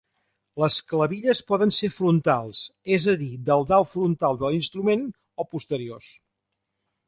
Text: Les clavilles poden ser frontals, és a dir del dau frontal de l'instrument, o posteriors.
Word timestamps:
Les 0.61 0.77
clavilles 0.91 1.41
poden 1.51 1.73
ser 1.81 1.89
frontals, 1.97 2.63
és 2.99 3.07
a 3.15 3.17
dir 3.21 3.31
del 3.53 3.69
dau 3.75 3.87
frontal 3.93 4.43
de 4.43 4.51
l'instrument, 4.55 5.07
o 5.45 5.49
posteriors. 5.57 6.13